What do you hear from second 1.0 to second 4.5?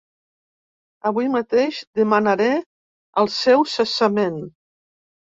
Avui mateix demanaré el seu cessament.